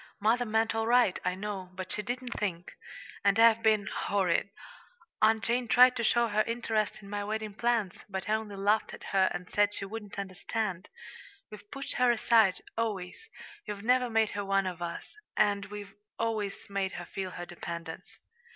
[0.19, 2.73] "Mother meant all right, I know, but she didn't think.
[3.23, 4.49] And I've been horrid.
[5.21, 8.95] Aunt Jane tried to show her interest in my wedding plans, but I only laughed
[8.95, 10.89] at her and said she wouldn't understand.
[11.51, 13.29] We've pushed her aside, always,
[13.67, 18.17] we've never made her one of us; and we've always made her feel her dependence."